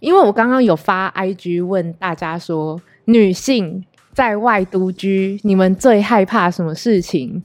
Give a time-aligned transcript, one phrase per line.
[0.00, 7.42] 因为我刚刚有发 IG 问大家说，女性在外独居，你们最害怕什么事情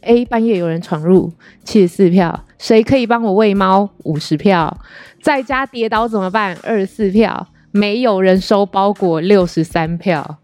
[0.00, 1.32] ？A 半夜有人闯入，
[1.64, 2.44] 七十四票。
[2.58, 3.90] 谁可以帮我喂猫？
[4.04, 4.78] 五十票。
[5.20, 6.56] 在家跌倒怎么办？
[6.62, 7.48] 二十四票。
[7.72, 10.38] 没有人收包裹，六十三票。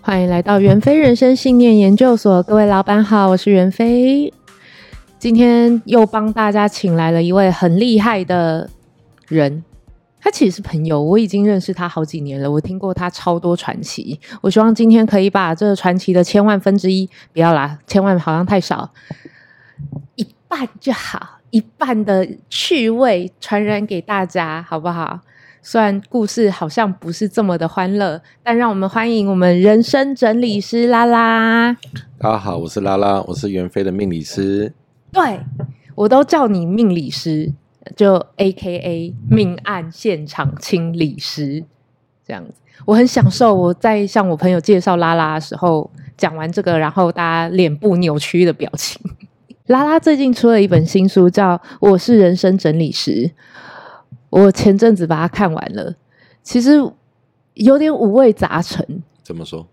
[0.00, 4.32] 欢迎来到袁飞人生信念研究所，各位老板好，我是袁飞。
[5.18, 8.70] 今天又帮大家请来了一位很厉害的
[9.26, 9.64] 人，
[10.20, 14.20] 他其实是朋友，我已经认识他好几年了，我听过他超多传奇。
[14.40, 18.88] 我希望今天可以把这个传奇的千万分之一，不要啦，千万好像太少，
[20.14, 25.18] 一半就好，一半的趣味传染给大家，好不好？
[25.60, 31.76] 虽然故事好像不是这么的欢乐，但让我们欢迎我们人生整理师拉拉。
[32.20, 34.72] 大家好，我是拉拉，我是袁非的命理师。
[35.10, 35.40] 对，
[35.94, 37.52] 我都叫你命理师，
[37.96, 41.64] 就 A.K.A 命案现场清理师
[42.26, 42.52] 这样子。
[42.84, 49.00] 我很享受我在向我朋友介绍拉拉的时候，讲完这个，然后大家脸部扭曲的表情。
[49.66, 53.10] 拉拉最近出了一本新书，叫《我是人生整理师》。
[54.30, 55.96] 我前阵子把它看完了，
[56.42, 56.78] 其实
[57.54, 59.02] 有点五味杂陈。
[59.22, 59.66] 怎么说？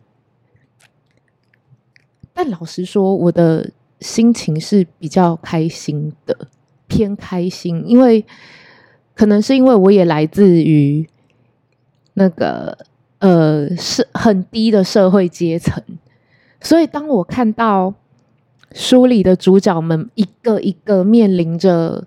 [2.34, 3.72] 但老实说，我的。
[4.00, 6.48] 心情是比较开心的，
[6.88, 8.26] 偏开心，因为
[9.16, 11.08] 可能是因为我也来自于
[12.14, 12.78] 那个
[13.20, 15.82] 呃是很低的社会阶层，
[16.60, 17.94] 所以当我看到
[18.74, 22.06] 书里的主角们一个一个面临着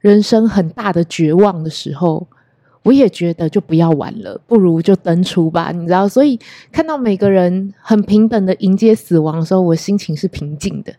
[0.00, 2.26] 人生很大的绝望的时候，
[2.86, 6.06] 我也觉得就不要玩了，不如就登出吧，你知道？
[6.08, 6.38] 所以
[6.70, 10.94] 看到每个人很平等的迎接死亡的时候，我心情是平静的。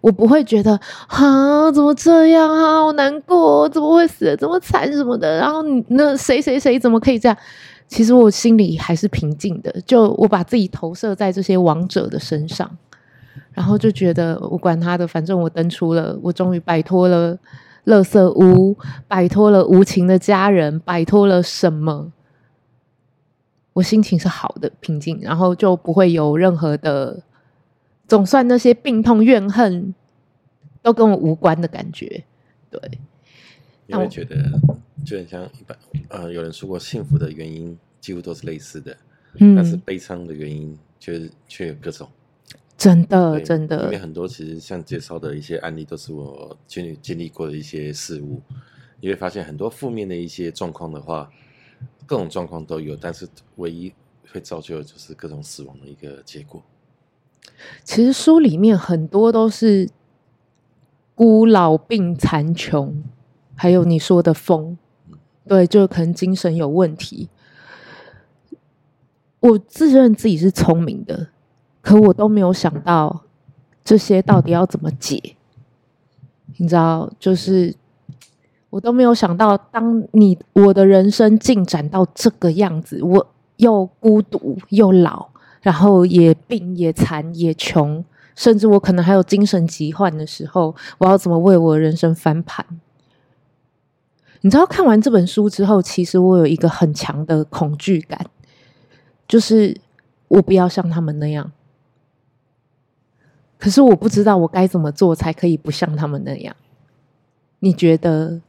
[0.00, 5.38] 我不会觉得啊，怎么这样啊，好难过，怎么会死这么惨什么的？
[5.38, 7.36] 然后那谁谁谁怎么可以这样？
[7.88, 12.70] 其实我心里还是平静的，就我把自己投射在这些亡者的身上，
[13.52, 17.36] 然后就觉得我管他的，反正我登出了，我终于摆脱了。
[17.86, 18.76] 垃圾屋，
[19.08, 22.12] 摆脱了无情的家人，摆脱了什么？
[23.72, 27.22] 我心情是好的，平静，然后就不会有任何的，
[28.06, 29.94] 总算那些病痛怨恨
[30.82, 32.22] 都跟我无关的感觉。
[32.70, 32.80] 对，
[33.86, 34.36] 因为觉得
[35.04, 35.76] 就很像一般，
[36.08, 38.96] 呃，有人说过，幸福的原因几乎都是类似的，
[39.40, 42.06] 嗯，但是悲伤的原因却却有各种。
[42.82, 48.42] 真的，真的，因为很多其实像介绍的一些案例，都是我经历经历过的一些事物。
[49.00, 51.30] 你会发现很多负面的一些状况的话，
[52.06, 53.92] 各种状况都有，但是唯一
[54.32, 56.60] 会造就的就是各种死亡的一个结果。
[57.84, 59.88] 其实书里面很多都是
[61.14, 63.04] 孤老病残穷，
[63.54, 64.76] 还有你说的疯，
[65.46, 67.28] 对，就可能精神有问题。
[69.38, 71.31] 我自认自己是聪明的。
[71.82, 73.22] 可我都没有想到
[73.84, 75.36] 这些到底要怎么解，
[76.56, 77.74] 你知道，就是
[78.70, 83.26] 我都没有想到，当你我的人生进展到这个样子，我
[83.56, 85.28] 又孤独又老，
[85.60, 88.04] 然后也病也残也穷，
[88.36, 92.64] 甚至我可能还有精神疾患的时候，我要怎么为我的人生翻盘？
[94.42, 98.26] 你知道，看完这本书之后，其实我有一个很强的恐惧感，
[99.26, 99.76] 就是
[100.28, 101.50] 我不要像他们那样。
[103.62, 106.56] 可是我不知道我该怎么做才可以不像他们那样。
[107.60, 108.42] 你觉得？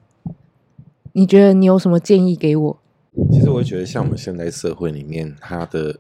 [1.12, 2.80] 你觉得你有什么建议给我？
[3.32, 6.00] 其实我会觉得，像我们现在社会里面，他的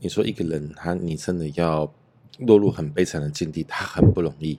[0.00, 1.88] 你说一个人，他你真的要
[2.40, 4.58] 落入很悲惨的境地，他很不容易。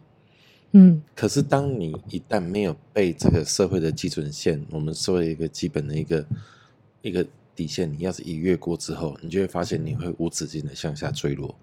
[0.72, 1.02] 嗯。
[1.14, 6.26] 可是当你一旦没有被这个社会的基准线，我们作为一个基本的一个
[7.02, 7.28] 一个。
[7.56, 11.56] 底线，你要是一越过之后，你就会发现你会无止境的向下坠落，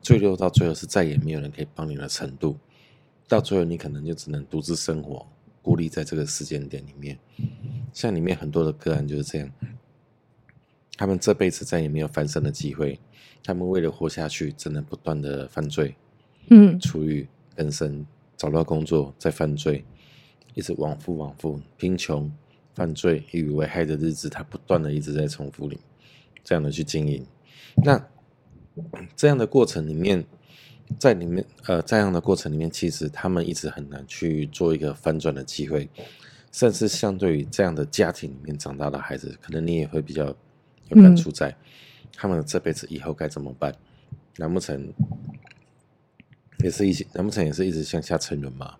[0.00, 2.56] 坠落到最后是再也没有人可以帮你的程度，
[3.26, 5.26] 到最后你可能就只能独自生活，
[5.60, 7.18] 孤立在这个时间点里面。
[7.92, 9.50] 像里面很多的个案就是这样，
[10.96, 13.00] 他们这辈子再也没有翻身的机会，
[13.42, 15.96] 他们为了活下去，只能不断的犯罪，
[16.50, 17.26] 嗯，出狱、
[17.56, 18.06] 更生、
[18.36, 19.84] 找到工作再犯罪，
[20.54, 22.30] 一直往复往复，贫穷。
[22.78, 25.80] 犯罪与危害的日子，他不断的一直在重复里，
[26.44, 27.26] 这样的去经营。
[27.82, 28.00] 那
[29.16, 30.24] 这样的过程里面，
[30.96, 35.90] 在里面呃，这样的过程里面，其实他们一直很难去做一个翻转的机会。
[36.50, 40.24] 甚至相对于这样的家庭里面长大的孩子，可能你也会比较
[40.88, 41.54] 有感触在，
[42.16, 43.74] 他们这辈子以后该怎么办？
[44.38, 44.90] 难不成
[46.64, 47.06] 也是一起？
[47.12, 48.76] 难不成也是一直向下沉沦吗？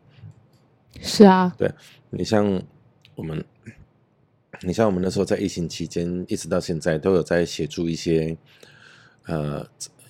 [1.03, 1.71] 是啊，对，
[2.09, 2.61] 你像
[3.15, 3.45] 我们，
[4.63, 8.37] 你像我们那时候在疫情期间，一直到现在都有在协助一些
[9.27, 9.67] 呃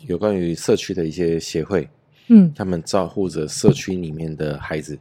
[0.07, 1.89] 有关于社区的一些协会，
[2.29, 4.99] 嗯，他们照顾着社区里面的孩子，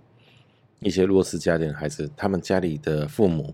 [0.79, 3.53] 一些弱势家庭的孩子，他们家里的父母，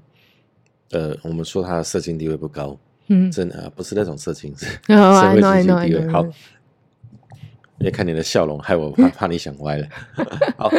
[0.92, 6.25] 呃，我们说他的社经地位不高，嗯，真的不是那种社经，是 社会经济地位好。
[7.80, 9.88] 别看你的笑容，害我怕 怕你想歪了。
[10.57, 10.72] 好，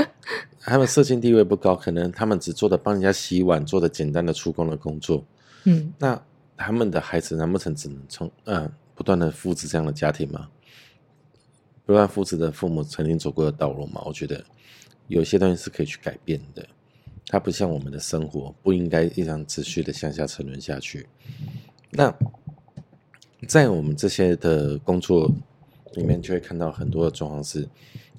[0.66, 5.22] 他们社经地位不高，可能他们只做的帮人家洗碗，做的简单的出工的工作。
[5.64, 6.20] 嗯，那
[6.56, 10.48] 他们的孩子难不成只能从嗯不断的复制这样的家庭吗？
[11.84, 14.00] 不断复制的父母曾经走过的道路吗？
[14.06, 14.42] 我觉得
[15.08, 16.66] 有些东西是可以去改变的。
[17.26, 21.06] 它不像我们的生活，不应该一直持续的向下沉沦下去。
[21.90, 22.14] 那
[23.46, 25.30] 在我们这些的工作。
[25.94, 27.68] 里面就会看到很多的状况是，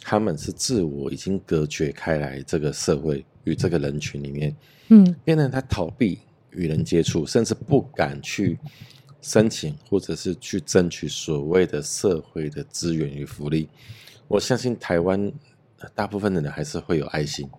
[0.02, 4.56] 他们是自我已经隔绝开来，这个社会与这个人群里面，
[4.90, 6.20] 嗯，变成他逃避
[6.52, 8.58] 与人接触，甚至不敢去
[9.22, 13.70] 申请或者是去争取所谓的社会的资源与福利。
[14.28, 15.32] 我相信台湾
[15.94, 17.50] 大部分的人还是会有爱心，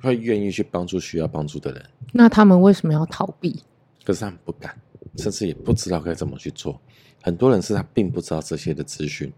[0.00, 1.84] 会愿意去帮助需要帮助的人。
[2.12, 3.62] 那他们为什么要逃避？
[4.04, 4.76] 可是他们不敢，
[5.16, 6.80] 甚至也不知道该怎么去做。
[7.24, 9.32] 很多人是他并不知道这些的资讯，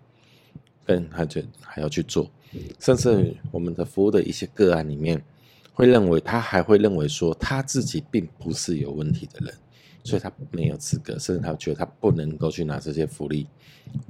[0.84, 2.28] 跟他就还要去做，
[2.80, 5.22] 甚至我们的服务的一些个案里面，
[5.72, 9.54] 会认为他还会认为说他自己并不是有问题的人，
[10.02, 13.46] 所以他没有资格，甚至他觉得他不能够去拿这些福利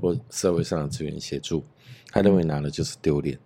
[0.01, 1.63] 或社会上的资源协助，
[2.11, 3.39] 他认为拿了就是丢脸，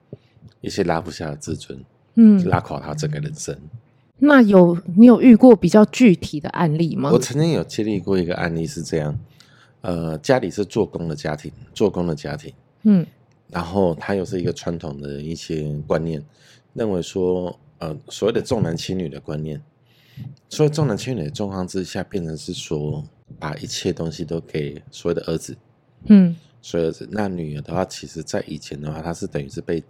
[0.61, 1.85] 一些拉不下的自尊，
[2.15, 3.59] 嗯，拉垮他整个人生。
[4.21, 7.11] 那有你有遇过比较具体的案例吗？
[7.11, 9.19] 我曾经有经历过一个案例是这样。
[9.82, 13.06] 呃，家里是做工的家庭，做工的家庭，嗯，
[13.49, 16.23] 然后他又是一个传统的一些观念，
[16.75, 19.62] 认为说，呃，所谓的重男轻女的观念，
[20.50, 23.03] 所以重男轻女的状况之下，变成是说，
[23.38, 25.56] 把一切东西都给所谓的儿子，
[26.09, 29.83] 嗯，所以儿子，那女儿的话，其实在以前的话，她是等于是被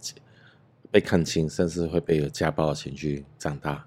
[0.89, 3.85] 被看轻，甚至会被有家暴的情绪长大，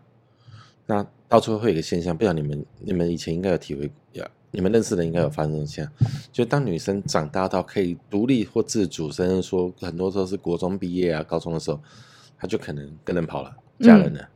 [0.84, 4.30] 那到最后会有一个现象，不知道你们你们以前应该有体会呀。
[4.54, 5.92] 你们认识的应该有发生这样，
[6.32, 11.80] 就当女生长大到可以独立或自主，甚至说很多时候是国中毕业啊、高中的时候，
[12.38, 14.28] 她就可能跟人跑了，嫁人了，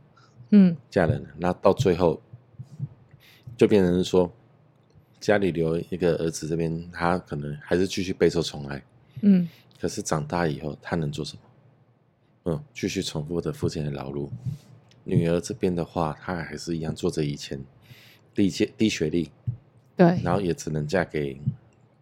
[0.49, 1.29] 嗯，嗯，嫁人了。
[1.37, 2.21] 那到最后
[3.55, 4.29] 就变成说，
[5.21, 8.83] 家里留一个儿子，这边他可能还是继续备受宠爱，
[9.21, 9.47] 嗯，
[9.79, 11.41] 可是长大以后他能做什么？
[12.51, 14.29] 嗯，继续重复的父亲的劳碌。
[15.05, 17.63] 女儿这边的话，她还是一样做着以前
[18.35, 19.31] 低阶低学历。
[19.99, 21.37] 对，然后也只能嫁给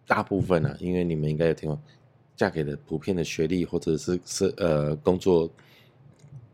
[0.05, 1.81] 大部分啊，因为你们应该有听过，
[2.35, 5.49] 嫁给的普遍的学历或者是是呃工作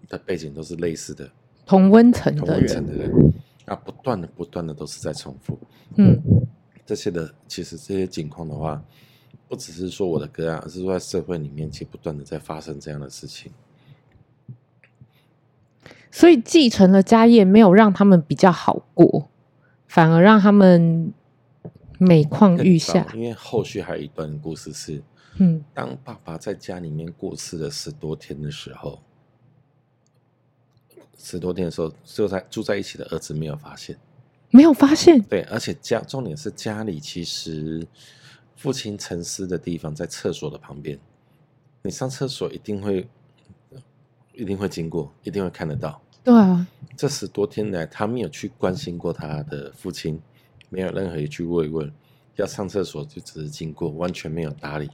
[0.08, 1.30] 的背景都是类似的，
[1.66, 3.34] 同温层的人，同温层的人，
[3.66, 5.60] 啊，不断的不断的都是在重复，
[5.98, 6.18] 嗯，
[6.86, 8.82] 这些的其实这些情况的话，
[9.50, 13.52] 不只是说我的个案，而是说在社会里面其实不断的在发生这样的事情，
[16.10, 19.28] 所以继承了家业没有让他们比较好过，
[19.88, 21.12] 反而让他们。
[22.00, 25.02] 每况愈下，因为后续还有一段故事是，
[25.38, 29.02] 嗯，当爸爸在家里面过世了十多天的时候，
[31.18, 33.98] 十多天的时候，就在住在一起的儿子没有发现，
[34.50, 37.88] 没有发现，对，而且家重点是家里其实
[38.56, 41.00] 父亲沉思的地方在厕所的旁边，
[41.84, 43.08] 你上厕所一定会
[44.34, 50.20] 一定会经过，一定会看得到，对啊，这十多天来他没有去关心过他的父亲。
[50.74, 51.94] 没有任何一句慰问，
[52.36, 54.90] 要上厕所就只是经过，完全没有搭理。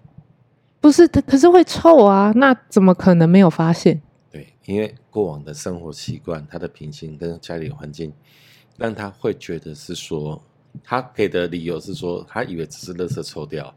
[0.81, 4.01] 不是，可是会臭啊，那怎么可能没有发现？
[4.29, 8.12] 对，因为过往的生活习惯、他的品性跟家里环境，
[8.75, 10.41] 让他会觉得是说，
[10.83, 13.74] 他给的理由是说，他以为只是垃圾抽掉，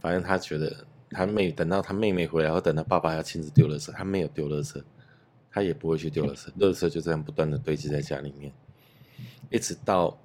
[0.00, 0.74] 反正他觉得
[1.10, 4.82] 他妹等到他妹妹回来，或等到爸爸要亲自丢垃圾，他没有丢垃圾，
[5.50, 8.50] 他也不会去丢垃圾，垃圾就这样不断的堆积在家里面，
[9.50, 10.18] 一直到。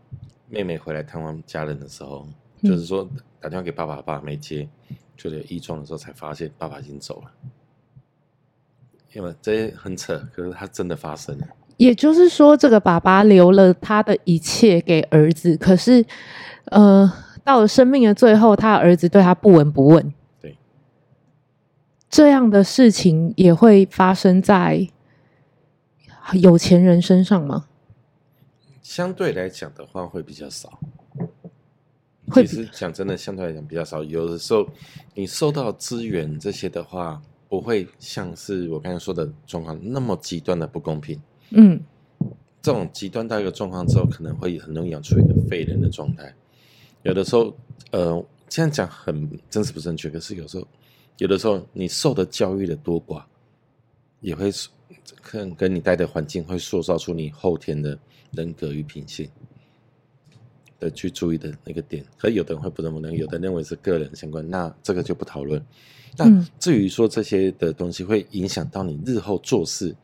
[0.51, 2.27] 妹妹回来探望家人的时候，
[2.59, 4.67] 嗯、就是说打电话给爸爸，爸爸没接，
[5.15, 7.31] 就有异状的时候才发现爸爸已经走了。
[9.13, 11.47] 因为这很扯，可是他真的发生了。
[11.77, 16.05] 也就是说，这个爸爸留了他的一切给儿子，可是，
[16.65, 17.11] 呃，
[17.43, 20.13] 到了生命的最后，他的儿子对他不闻不问。
[20.41, 20.57] 对，
[22.09, 24.87] 这样的事情也会发生在
[26.33, 27.65] 有钱人身上吗？
[28.81, 30.79] 相对来讲的话，会比较少。
[32.33, 34.03] 其实讲真的，相对来讲比较少。
[34.03, 34.67] 有的时候，
[35.13, 41.21] 你受到资源这些的话，不会像是我刚才说的状况那么极端的不公平。
[41.49, 41.81] 嗯，
[42.61, 46.33] 这种极端到一个状况之后，可能会很容易养出一个废人的状态。
[47.03, 47.53] 有的时候，
[47.91, 50.65] 呃，这样讲很真实不正确，可是有时候，
[51.17, 53.23] 有的时候你受的教育的多寡，
[54.21, 54.49] 也会
[55.21, 57.99] 可能跟你待的环境会塑造出你后天的
[58.31, 59.29] 人格与品性
[60.79, 62.05] 的去注意的那个点。
[62.17, 65.63] 可有的人会不这么认为，有的人认为是个人相关，那这个就不讨论。
[66.17, 69.95] 那至于说这些的东西会影响到你日后做事、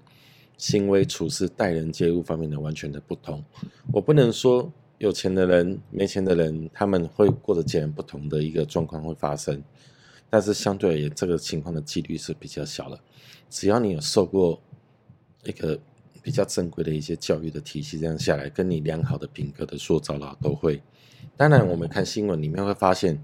[0.57, 3.43] 行为处事、待人接物方面的完全的不同，
[3.91, 9.61] 我不能说有钱的人、没钱的人他们会过得截然不同的一个状况会发生，
[10.29, 12.99] 但是相对而言，这个情况的几率是比较小的。
[13.49, 14.61] 只要你有受过
[15.43, 15.77] 一个
[16.27, 20.83] 比较正规的一些教育的体系，这样下来，跟你良好的品格的塑造啦，都会。
[21.37, 23.17] 当然，我们看新闻里面会发现。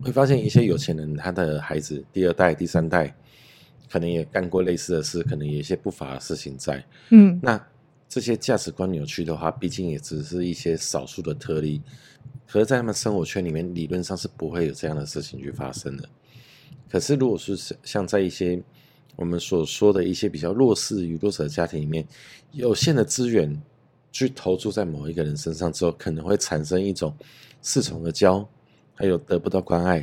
[0.00, 3.14] 会发现一些有钱人，他的孩子第二代、第三代，
[3.90, 6.82] 可能也干过类似的事，可能有一些不法的事情在。
[7.10, 7.62] 嗯，那
[8.08, 11.82] 这些价值观扭曲的话，毕竟也只是一些少数的特例，
[12.46, 16.08] 可是，在他们生活圈里面，理论上是不会有这样的事情去发生的。
[16.88, 18.62] 可是，如果是像在一些
[19.18, 22.06] 我们所说的一些比较弱势与弱者的家庭里面，
[22.52, 23.60] 有限的资源
[24.12, 27.12] 去投注在某一个人身上之后，可能会产生一种
[27.62, 28.46] 恃宠而骄。
[29.00, 30.00] 还有得不到关爱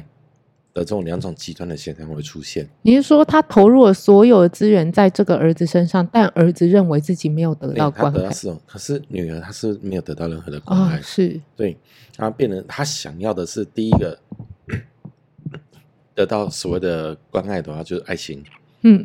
[0.74, 2.66] 的这种两种极端的现象会出现。
[2.82, 8.16] 你是说他投入了所有的资源在这个儿子身上，但儿子认为自己没有得到关爱？
[8.16, 10.98] 他得到是哦，可是女儿她是没有得到任何的关爱。
[10.98, 11.78] 哦、是对，
[12.16, 14.18] 她变成她想要的是第一个
[16.16, 18.42] 得到所谓的关爱的话，就是爱情。
[18.88, 19.04] 嗯，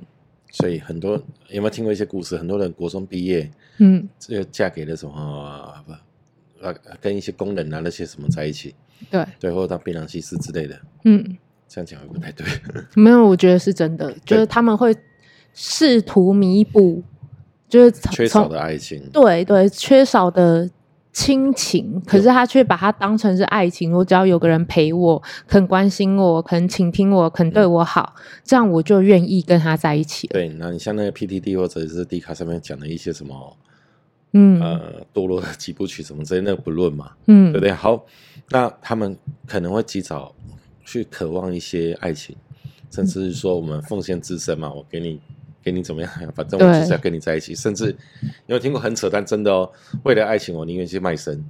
[0.50, 1.12] 所以很多
[1.48, 2.36] 有没有听过一些故事？
[2.36, 8.74] 很多人国中毕业，嗯，就嫁给了什么不啊，跟一些工人啊那些什么在一起。
[9.10, 12.46] 对对，或者当槟榔西施之类的，嗯，这样讲会不太对。
[12.94, 14.94] 没有，我觉得是真的，就是他们会
[15.54, 17.02] 试图弥补，
[17.66, 19.02] 就是缺少的爱情。
[19.10, 20.68] 对对，缺少的
[21.12, 23.92] 亲情，可是他却把它当成是爱情。
[23.92, 30.28] 我只要有个人陪我，肯关心我，肯倾听我，肯对我好，嗯、这样我就愿意跟他在一起。
[30.28, 33.56] 对，那你像那个 PTD 或者是 D 卡上面讲的一些什么？
[34.32, 37.72] 嗯，呃，堕落的几部曲什么之类，那个不论嘛，嗯，对不对？
[37.72, 38.06] 好，
[38.50, 40.32] 那他们可能会及早
[40.84, 42.36] 去渴望一些爱情，
[42.92, 45.20] 甚至是说我们奉献自身嘛，我给你，
[45.62, 46.10] 给你怎么样？
[46.34, 47.54] 反正我就是要跟你在一起。
[47.54, 47.94] 甚至
[48.46, 49.70] 有听过很扯淡，真的哦，
[50.04, 51.44] 为了爱情，我宁愿去卖身，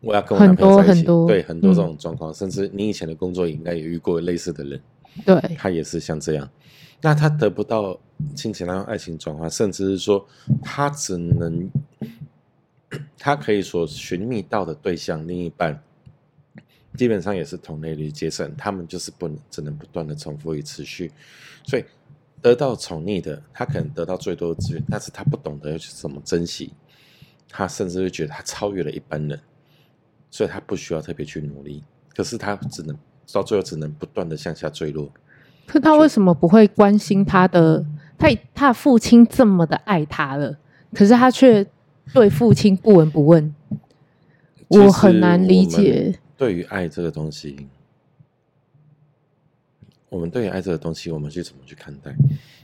[0.00, 1.04] 我要跟我男朋友在一起。
[1.26, 4.80] 对，很多这种状况，嗯，甚至你以前的工作也应该也遇过类似的人，
[5.24, 6.48] 对，他也是像这样。
[7.00, 7.98] 那他得不到
[8.34, 10.26] 亲情，然后爱情转换，甚至是说
[10.62, 11.70] 他只能，
[13.18, 15.78] 他可以所寻觅到的对象，另一半
[16.96, 21.10] 基本上也是同类的阶层，他们就是不能只能不断的重复与持续，
[21.64, 21.84] 所以
[22.44, 26.74] 得到宠溺的，他可能得到最多的资源，但是他不懂得要去怎么珍惜，
[27.48, 29.40] 他甚至会觉得他超越了一般人，
[30.30, 31.82] 所以他不需要特别去努力，
[32.14, 32.94] 可是他只能
[33.32, 35.10] 到最后只能不断的向下坠落。
[35.66, 37.82] 可他为什么不会关心他的？
[38.18, 40.58] 他他的父亲这么的爱他了，
[40.92, 41.66] 可是他却
[42.12, 43.54] 对父亲不闻不问。
[44.68, 46.20] 我很难理解。
[46.36, 47.68] 对于爱这个东西，
[50.14, 52.14] 我们对于爱这个东西，我们去怎么去看待？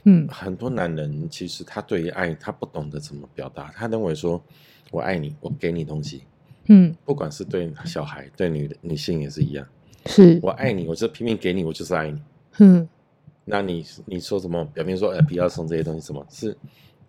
[0.05, 3.69] 嗯，很多男人其实他对于爱，他不懂得怎么表达。
[3.75, 4.41] 他认为说
[4.89, 6.23] ：“我爱你，我给你东西。”
[6.69, 9.67] 嗯，不管是对小孩，对女女性也是一样。
[10.05, 12.21] 是我爱你，我就拼命给你，我就是爱你。
[12.59, 12.87] 嗯，
[13.43, 14.63] 那你你说什么？
[14.73, 16.57] 表面说呃，不要送这些东西，什么是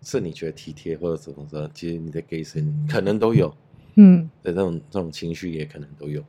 [0.01, 1.71] 是你觉得体贴或者怎么的？
[1.73, 3.55] 其实你的给谁，可能都有，
[3.95, 6.21] 嗯的这种这种情绪也可能都有。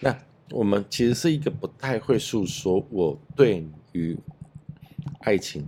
[0.00, 0.16] 那
[0.50, 4.16] 我们其实是一个不太会诉说我对于
[5.20, 5.66] 爱情，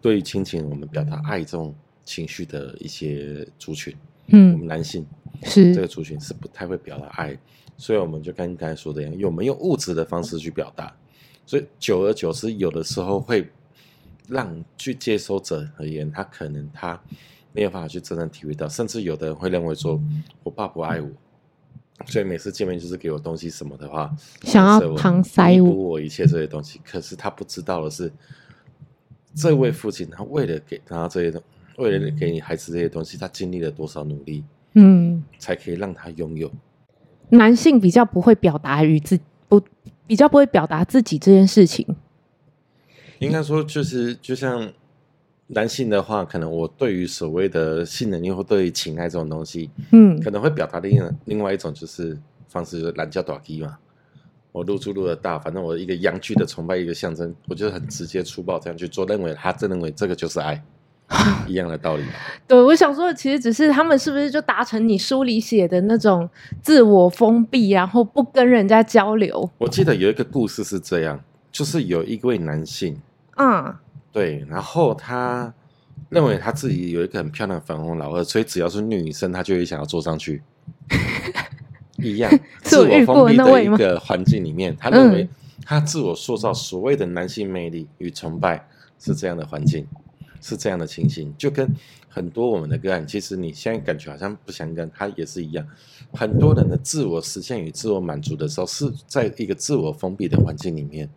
[0.00, 3.94] 对于亲情，我们表达爱这种情绪的一些族群。
[4.28, 5.06] 嗯，我们男性
[5.44, 7.38] 是这个族群是不太会表达爱，
[7.76, 10.94] 所以我们就跟刚才说的一样，用我们用物质的方式去表达。
[11.46, 13.48] 所以久而久之，有的时候会
[14.28, 17.00] 让去接收者而言，他可能他
[17.52, 19.98] 没有办法去真正体会到，甚至有的人会认为说，
[20.42, 21.08] 我爸不爱我，
[22.06, 26.80] 所以每次见面就是给我东西什么的话，想要搪塞我，我一切这些东西。
[26.84, 28.10] 可是他不知道的是，
[29.34, 31.42] 这位父亲他为了给他这些东，
[31.76, 36.50] 为了给你孩子这些东西，他经历了多少努力，嗯，才可以让他拥有。
[37.30, 39.62] 男性比较不会表达与自不。
[40.06, 41.86] 比较不会表达自己这件事情，
[43.18, 44.72] 应该说就是就像
[45.48, 52.16] 男性的话，可能我对于所谓的性能力或对于情爱这种东西，嗯，可能会表达另另外一种就是
[52.48, 53.78] 方式，就是懒叫短鸡嘛，
[54.52, 60.62] 我露出露的大，反正我一个阳具的崇拜一个象征，我就很直接粗暴这样去做，认为他真认为这个就是爱，
[61.48, 62.02] 一样的道理。
[62.46, 66.28] 对，我想说，其实只是他们是不是就达成你书里写的那种
[66.62, 69.50] 自我封闭，然后不跟人家交流？
[69.56, 71.18] 我记得有一个故事是这样，
[71.50, 73.00] 就是有一位男性，
[73.36, 73.74] 嗯，
[74.12, 75.52] 对，然后他
[76.08, 80.42] 认为他自己有一个很漂亮的粉红老二，所以只要是女生，他就会想要坐上去。
[82.00, 82.30] 一样，
[82.62, 85.28] 自我封闭的一个环境里面，他认为
[85.64, 88.68] 他自我塑造所谓的男性魅力与崇拜
[89.00, 89.84] 是这样的环境，
[90.40, 91.68] 是这样的情形，就跟
[92.08, 95.66] 很多我们的个案，其实你现在感觉好像不相干，他也是一样。
[96.12, 101.10] 很多人的自我实现与自我满足的时候，是在一个自我封闭的环境里面，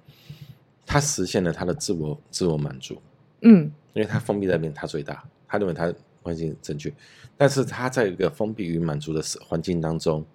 [0.92, 3.02] 他实现了他的自我自我满足，
[3.44, 6.94] 嗯，因为他封闭在那边，他最大，他认为他环境正确，
[7.38, 10.26] 但是他在一个封闭与满足的环境当中。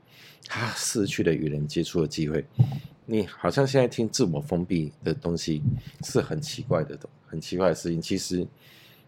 [0.49, 2.45] 他失去了与人接触的机会，
[3.05, 5.61] 你好像现在听自我封闭的东西
[6.05, 6.97] 是很奇怪的，
[7.27, 8.01] 很奇怪的事情。
[8.01, 8.47] 其实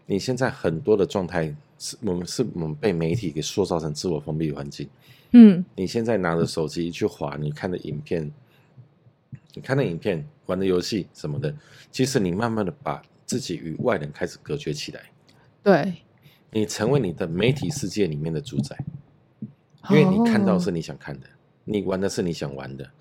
[0.05, 4.89] 你现在很多的状态是我们是我们被媒体给塑造成自我封闭的环境。
[5.31, 8.29] 嗯，你现在拿着手机去划，你看的影片，
[9.53, 11.53] 你看的影片，玩的游戏什么的，
[11.91, 15.01] 其实你慢慢的把自己与外人开始隔绝起来。
[15.63, 15.95] 对，
[16.51, 18.77] 你成为你的媒体世界里面的主宰。
[19.89, 21.25] 因为你看到是你想看的，
[21.63, 22.91] 你玩的是你想玩的，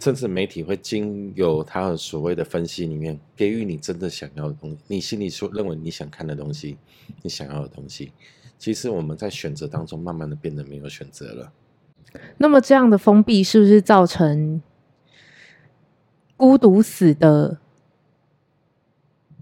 [0.00, 6.76] 甚至媒体会经由他的所谓的分析里面给予你真的想要的东西，你心里所认为你想看的东西，
[7.22, 8.12] 你想要的东西，
[8.58, 11.52] 其实我们在选择当中慢慢的变得没有选择了。
[12.36, 14.60] 那么这样的封闭是不是造成
[16.36, 17.58] 孤独死的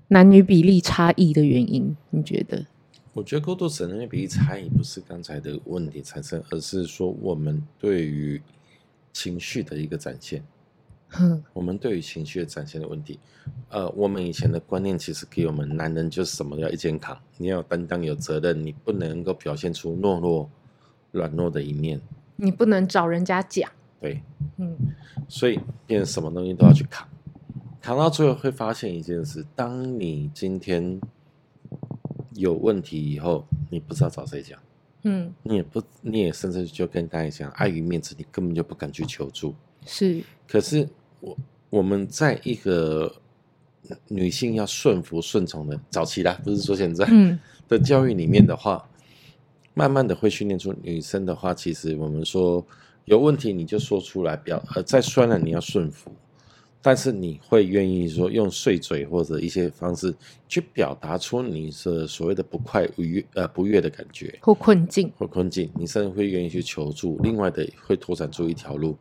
[0.08, 1.96] 男女比例差异的原因？
[2.10, 2.66] 你觉得？
[3.12, 8.40] 我觉得孤独死的男女比例差异不是刚才的问题产生，而是说我们对于
[9.12, 10.44] 情绪的一个展现。
[11.16, 13.20] 嗯，我们对于情绪的展现的问题，
[13.68, 20.50] 呃，我们以前的观念其实给我们男人就是什么要一肩扛，你要担当、有责任，你不能够表现出懦弱、
[21.12, 22.00] 软弱的一面，
[22.34, 23.70] 你不能找人家讲。
[24.04, 24.22] 对，
[24.58, 24.76] 嗯，
[25.28, 27.08] 所以变成什么东西都要去扛，
[27.80, 31.00] 扛到最后会发现一件事：当你今天。
[32.36, 34.58] 有问题以后，你不知道找谁讲，
[35.04, 39.54] 嗯，你也不，你也甚至就跟大家讲，碍于面子，你根本就不敢去求助。
[39.86, 40.88] 是，可是
[41.20, 41.38] 我
[41.70, 43.14] 我们在一个
[44.08, 47.38] 女性要顺服顺从的早期啦，不是说现在，嗯，
[47.68, 48.84] 的教育里面的话，
[49.72, 52.66] 慢慢的会训练出女生的话，其实我们说
[53.04, 56.10] 有问题你就说出来，表呃再酸了你要顺服。
[56.86, 60.14] 但是你会愿意说用碎嘴或者一些方式
[60.46, 67.18] 去表达出你是所谓的不快不悦呃不悦的感觉或困境或困境，你甚至会愿意去求助。
[67.22, 68.98] 另外的会拓展出一条路，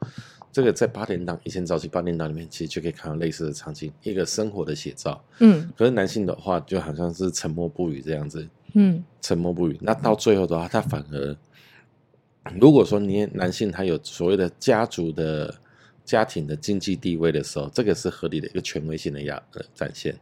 [0.50, 5.22] 这个在八点档以前早期八点档里面其实就可以看到类似的场景，一个生活的写照。
[5.40, 9.78] 嗯，可是男性的话就好像是沉默不语这样子，嗯，沉默不语。
[9.82, 11.36] 那到最后的话，他反而
[12.60, 15.54] 如果说你男性他有所谓的家族的。
[16.06, 20.14] 家庭的经济地位的时候，这个是合理的一个权威性的压呃展现。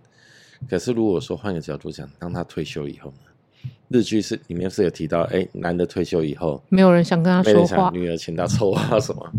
[0.69, 3.69] 可是如果说换个角度讲，当他退休以后呢？
[3.87, 9.33] 日剧是里面是有提到，哎，男的退休以后，没有人想跟他说话，女儿请他抽啊 什么，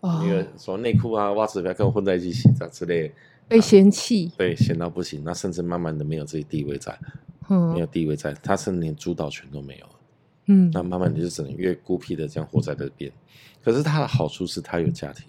[0.00, 3.12] 哦、女儿说内裤啊袜子不要跟我混在一起洗澡之类，
[3.46, 6.98] 被嫌弃，对，嫌到不行，那甚至慢慢的没有自己地位在，
[7.50, 9.86] 嗯，没有地位在，他甚至连主导权都没有，
[10.46, 13.10] 嗯，那慢慢的就只能越孤僻的这样活在这边。
[13.62, 15.26] 可是他的好处是他有家庭。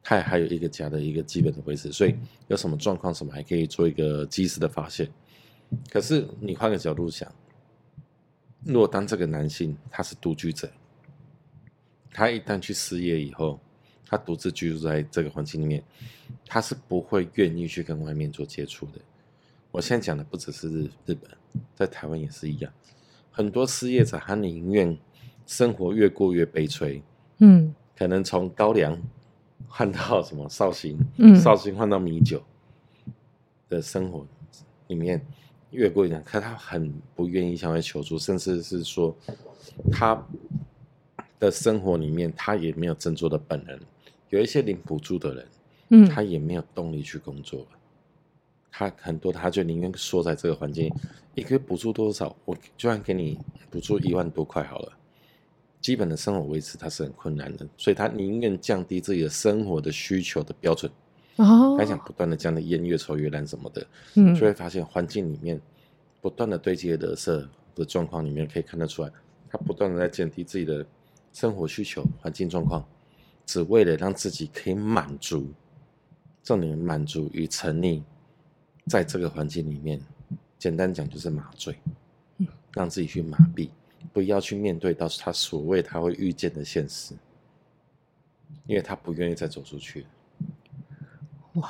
[0.00, 2.14] 他也还有一个家的一个基本的维持，所以
[2.46, 5.06] 有什么状况什么还可以做一个及时的发现。
[5.90, 7.30] 可是你换个角度想，
[8.64, 10.70] 如果当这个男性他是独居者，
[12.10, 13.60] 他一旦去失业以后，
[14.06, 15.84] 他独自居住在这个环境里面，
[16.46, 19.00] 他是不会愿意去跟外面做接触的。
[19.70, 21.30] 我现在讲的不只是日日本，
[21.74, 22.72] 在台湾也是一样，
[23.30, 24.96] 很多失业者他宁愿
[25.46, 27.02] 生活越过越悲催，
[27.38, 29.00] 嗯，可能从高粱。
[29.70, 30.98] 换到什么绍兴？
[31.18, 32.42] 嗯，绍兴换到米酒
[33.68, 34.26] 的生活
[34.86, 35.20] 里面
[35.72, 39.14] 越过一点，可他很不愿意向外求助，甚至是说
[39.92, 40.26] 他
[41.38, 43.78] 的生活里面他也没有振作的本能。
[44.30, 45.46] 有一些领补助的人，
[45.90, 47.77] 嗯，他也没有动力去工作了。
[48.78, 50.88] 他很多他就宁愿缩在这个环境，
[51.34, 52.36] 一个月补助多少？
[52.44, 53.36] 我就算给你
[53.68, 54.92] 补助一万多块好了。
[55.80, 60.88] 基本的生活维持，它是很困难的，所以他宁愿降低自己的生活的需求的标准，
[61.38, 65.60] 哦，还想不断的将的烟越抽越烂什么的，嗯，就会发现环境里面
[66.20, 69.10] 不断的堆积的垃圾的状况里面可以看得出来，
[69.50, 70.86] 他不断的在降低自己的
[71.32, 72.86] 生活需求、环境状况，
[73.44, 75.48] 只为了让自己可以满足，
[76.44, 78.00] 重点满足与沉溺
[78.88, 80.00] 在这个环境里面，
[80.58, 81.74] 简单讲就是麻醉，
[82.72, 83.68] 让自己去麻痹，
[84.12, 87.14] 不要去面对到他所谓他会遇见的现实，
[88.66, 90.06] 因为他不愿意再走出去。
[91.54, 91.68] 哇，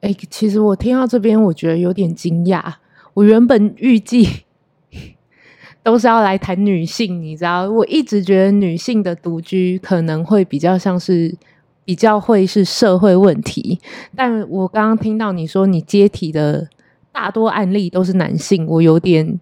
[0.00, 2.74] 哎、欸，其实我听到这边，我觉得有点惊讶。
[3.14, 4.44] 我原本预计
[5.84, 11.36] 都是要来谈女性，你知道，我一直觉得女性的独居可能会比较像是
[11.84, 13.80] 比较会是社会问题，
[14.16, 16.68] 但我刚刚听到你说你接体的
[17.12, 19.40] 大多案例都是男性，我有点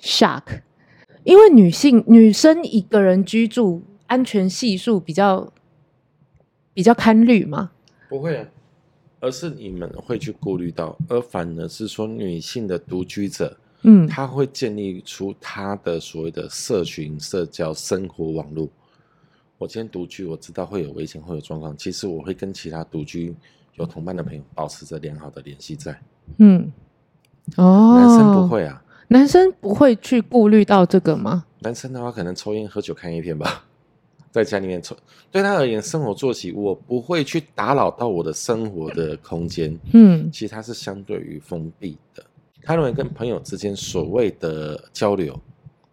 [0.00, 0.42] shock，
[1.24, 5.52] 因为女性女生一个人居住安全系数比较
[6.72, 7.70] 比较堪虑吗？
[8.08, 8.46] 不会啊。
[9.20, 18.68] 而是你们会去顾虑到，而反而是说女性的独居者，嗯，她会建立出她的所谓的社群、社交、生活网络。
[19.64, 21.74] 我今天独居，我知道会有危险，会有状况。
[21.74, 23.34] 其实我会跟其他独居
[23.76, 25.98] 有同伴的朋友保持着良好的联系，在，
[26.36, 26.70] 嗯，
[27.56, 31.46] 哦，男生不会啊，男生不会去顾虑到这个吗？
[31.60, 33.64] 男生的话，可能抽烟喝酒看一片吧。
[34.30, 34.94] 在家里面抽，
[35.32, 39.78] 对他而言，生活作息我不会去打扰到我的生活的空间。
[39.94, 42.22] 嗯，其实他是相对于封闭的。
[42.62, 45.40] 他认为跟朋友之间所谓的交流，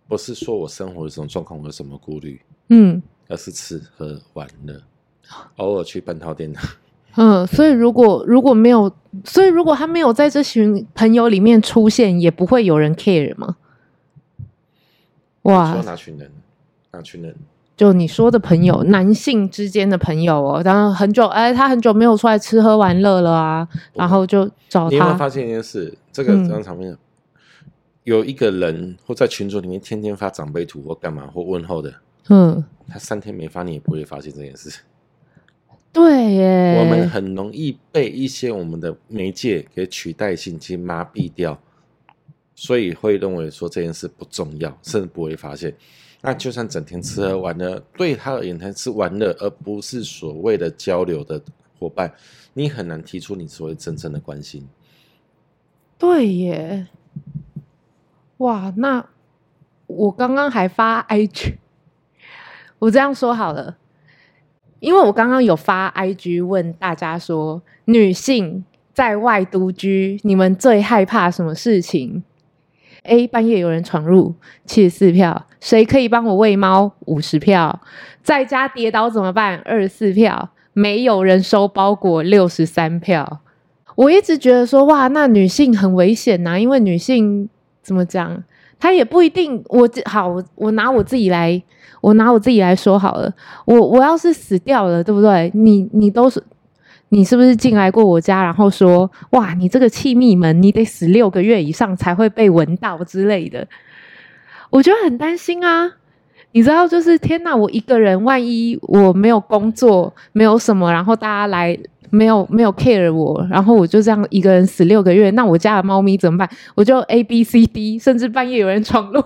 [0.10, 4.82] 不是说我生活的这种状况我有什么顾虑，嗯，而是吃喝玩乐，
[5.56, 6.54] 偶尔去半套店。
[7.16, 13.56] 嗯，所以如果如果没有，所以如果他没有在这群朋友里面出现，也不会有人 care 吗？
[15.44, 16.32] 哇，说哪群人？
[16.92, 17.36] 哪群人？
[17.76, 24.90] 就你说的朋友，男性之间的朋友哦，然后很久哎，他很久没有出来吃喝玩乐了啊，然后就找他。
[24.90, 25.98] 你有没有发现一件事？
[26.12, 26.98] 这个这张场面，嗯、
[28.04, 31.92] 有一个人或在群组里面天天发长辈图或干嘛或问候的，
[32.30, 34.82] 嗯，他三天没发，你也不会发现这件事。
[35.94, 41.60] 对耶，我们很容易被一些我们的媒介给取代性去麻痹掉，
[42.56, 45.76] 所以会认为说这件事不重要，甚至不会发现。
[46.22, 51.42] 那就算整天吃喝玩乐，对他而言，他是玩乐，而不是所谓的交流的
[51.78, 52.14] 伙伴。
[52.54, 54.66] 你很难提出你所谓真正的关心。
[55.98, 56.88] 对耶，
[58.38, 58.74] 哇！
[58.78, 59.06] 那
[59.88, 61.58] 我刚刚还发 IG，
[62.82, 63.78] 我这样说好了，
[64.80, 72.24] 因为我刚刚有发 IG 问大家说，女性在外独居，你们最害怕什么事情
[73.04, 74.34] ？A 半夜有人闯入，
[74.66, 75.46] 七十四票。
[75.60, 76.94] 谁可以帮我喂猫？
[77.06, 77.82] 五十票。
[78.24, 79.62] 在家跌倒怎么办？
[79.64, 80.50] 二十四票。
[80.74, 83.42] 没有人收包裹，六十三票。
[83.96, 87.48] 我一直觉得说，哇，那女性很危险呐，因为女性
[87.84, 88.44] 怎么讲，
[88.82, 89.64] 他也不一定。
[89.70, 91.64] 我好，我拿我自己来，
[92.02, 93.34] 我拿我自己来说好了。
[93.66, 95.50] 我我要是死掉了，对不对？
[95.54, 96.44] 你你都是。
[97.14, 103.68] 你是不是进来过我家，然后说哇，你这个气密门，你得死六个月以上才会被闻到之类的？
[104.70, 105.92] 我就很担心啊，
[106.54, 111.78] 你知道，就是天哪，我一个人，万一我没有工作，没有什么，然后大家来
[112.12, 116.48] 没有没有 care 我，然后我就这样一个人死六个月，那我家的猫咪怎么办？
[116.76, 119.22] 我就 A B C D，甚至半夜有人闯入。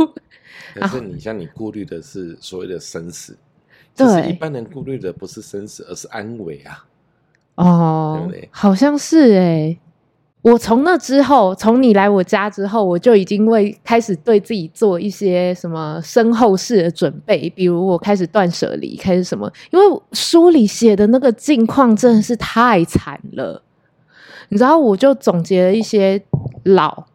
[0.75, 3.37] 可是你像你顾虑的是所谓的生死，
[3.95, 6.85] 对，就是一般人顾虑的不是生死，而是安危啊。
[7.55, 9.77] 哦，对对，好像是哎。
[10.45, 19.51] 我从那之后，从你来我家之后，我就已经会开始对自己做一些什么身后事的准备，比如我开始断舍离，开始什么。
[19.71, 23.63] 因为书里写的那个境况真的是太惨了，
[24.49, 26.21] 你知道，我就总结了一些
[26.63, 27.05] 老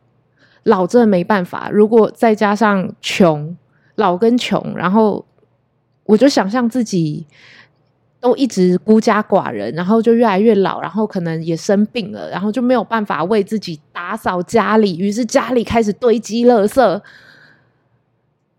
[0.65, 1.71] 老真的没办法。
[1.71, 3.57] 如果再加上穷，
[3.95, 5.25] 老跟穷，然后
[6.03, 7.29] 我就想象自己。
[8.21, 17.01] 都一直孤家寡人，然后就越来越老，然后可能也生病了，然后就没有办法为自己打扫家里，于是家里开始堆积垃圾，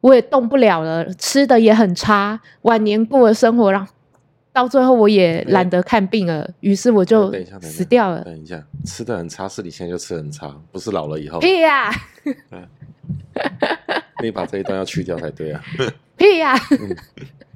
[0.02, 3.94] 我也动不了了，吃的也很差，晚年过的生活，然后
[4.52, 8.24] 到最后我也懒得看病了，于是我就死掉了。
[8.24, 11.40] 等一下，吃的很差是你现在就吃很差，不是老了以后。
[11.40, 11.92] 屁呀！
[14.22, 15.64] 你把这一段要去掉才对啊！
[16.18, 16.54] 屁呀！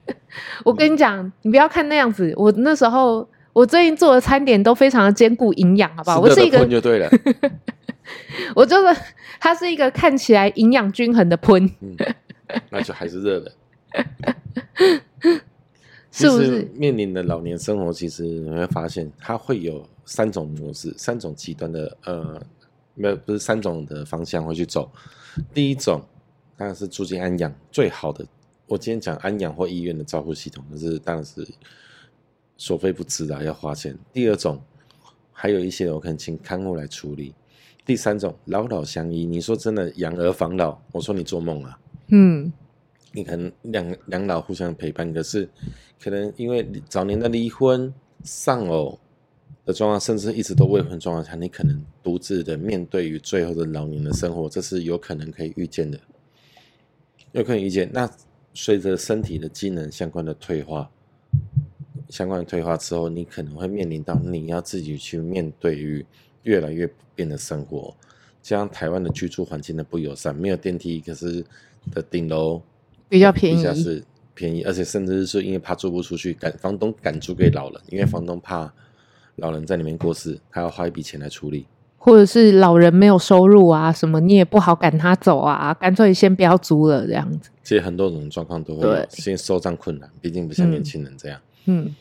[0.64, 2.34] 我跟你讲，你不要看那样子。
[2.36, 6.20] 我那时候，我最近做的餐点都非常的兼顾营养，好不好？
[6.20, 7.10] 我是一个，就对了。
[8.56, 9.02] 我就是，
[9.40, 11.70] 它是一个看起来营养均衡的喷。
[11.82, 11.96] 嗯，
[12.70, 13.52] 那就还是热的。
[16.12, 17.92] 是不是面临的老年生活？
[17.92, 22.42] 其实你会发现，它会有三种模式，三种极端的呃，
[22.94, 24.90] 没有不是三种的方向会去走。
[25.54, 26.02] 第一种
[26.56, 28.26] 当然是住进安养最好的。
[28.68, 31.48] 我今天讲安养或医院的照护系统，那是当然是
[32.58, 33.98] 所费不值啊，要花钱。
[34.12, 34.62] 第二种，
[35.32, 37.36] 还有一些我可能请看护来处理。
[37.86, 41.80] 第三种老老相依，你说真的养儿防老，我说你做梦啊。
[42.08, 42.52] 嗯，
[43.12, 45.48] 你可能两两老互相陪伴，可是
[46.02, 49.00] 可能因为早年的离婚、丧偶
[49.64, 56.00] 的状况，甚至一直都未婚状况下，你可能独自的面对于最后的老年的生活，这是有可能可以预见的，
[57.34, 57.88] 有可能预见。
[57.94, 58.10] 那
[58.56, 60.90] 随着身体的机能相关的退化，
[62.10, 66.04] 相关的退化之后，你可能会面临到你要自己去面对于。
[66.46, 67.92] 越来越不便的生活，
[68.40, 71.44] 加上台湾的居住环境的不友善，没有电梯，可是
[71.92, 72.62] 的顶楼
[73.10, 74.04] 比较便宜，地下室
[74.36, 78.72] 便宜，而且甚至是因为怕租不出去，赶房东赶租给老人，因为房东怕
[79.38, 81.66] 老人在里面过世，他要花一笔钱来处理，
[82.06, 87.50] 或者是老人没有收入啊，什么你也不好赶他走啊，干脆先不要租了这样子。
[87.64, 91.42] 其实很多种状况都会有，先收账困难，毕竟不像年轻人这样。
[91.66, 91.96] 嗯，嗯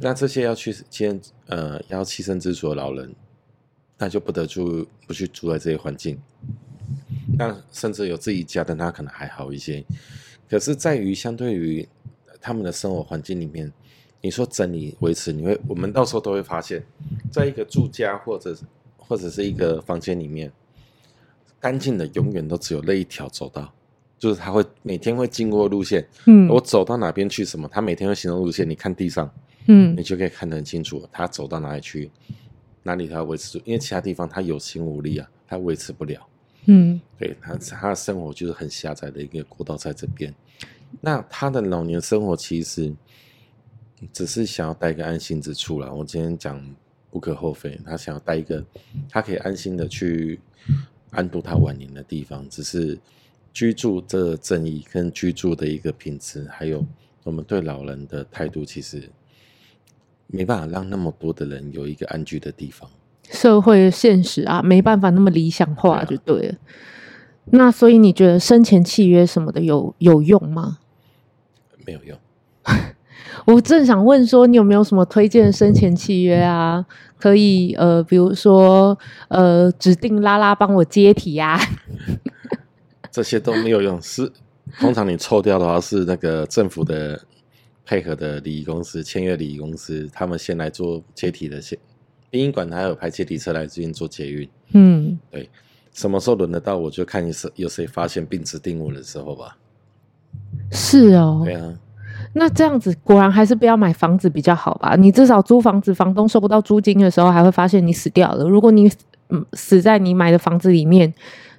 [0.00, 3.12] 那这些要去先呃要栖身之所的老人。
[4.00, 6.16] 那就不得住，不去住在这些环境。
[7.36, 9.84] 那甚至有自己家的，那可能还好一些。
[10.48, 11.88] 可是，在于相对于
[12.40, 13.72] 他们的生活环境里面，
[14.20, 16.80] 你说整理维持，你会，我们到时候都会发现，
[17.28, 18.56] 在一个住家或者
[19.08, 20.52] 或者是一个房间里面，
[21.58, 23.72] 干净的永远都只有那一条走道，
[24.18, 26.06] 就是他会每天会经过路线。
[26.26, 29.32] 嗯，我走到哪边去什么，他每天会行动路线，你看地上，
[29.66, 32.10] 嗯，你就可以看得很清楚，他走到哪里去。
[32.84, 33.64] 哪里他要维持住？
[33.64, 36.26] 因为其他地方他有心无力啊，他维持不了。
[36.66, 40.34] 嗯，对他，他的生活就是很狭窄的一个过道在这边。
[41.00, 42.94] 那他的老年生活其实
[44.12, 45.92] 只是想要待一个安心之处了。
[45.94, 46.62] 我今天讲
[47.10, 48.64] 无可厚非，他想要待一个
[49.08, 50.40] 他可以安心的去
[51.10, 52.48] 安度他晚年的地方。
[52.48, 52.98] 只是
[53.52, 56.84] 居住这正义跟居住的一个品质，还有
[57.24, 59.10] 我们对老人的态度，其实。
[60.30, 62.90] 没办法让那么多的人有一个安居的地方，
[63.30, 66.52] 社会现实啊，没办法那么理想化就对了。
[66.52, 66.58] 啊、
[67.52, 70.80] 那所以你觉得生前契约什么的有有用吗？
[71.86, 72.18] 没有用。
[73.46, 76.84] 我正想问说，你有没有什么推荐生前契约啊？
[77.18, 81.60] 可以呃，比如说呃，指定拉拉帮我接体呀、啊，
[83.10, 84.00] 这些都没有用。
[84.00, 84.30] 是
[84.78, 87.20] 通常你抽掉的话，是那个政府的。
[87.90, 91.78] 配合的礼仪公司签约礼仪公司，他们先来做接体的先，
[92.28, 94.46] 殡仪馆还有派接体车来这边做捷运。
[94.74, 95.48] 嗯，对，
[95.94, 99.56] 什么时候轮得到我就看是有谁发现并指定我的时候吧。
[100.70, 101.78] 是哦，对啊，
[102.34, 104.94] 那这样子果然还是不要买房子比较好吧？
[104.96, 108.44] 你至少租房子，房东收不到租金的时候，还会发现你死掉了。
[108.48, 108.90] 如果你
[109.30, 111.12] 嗯死在你买的房子里面，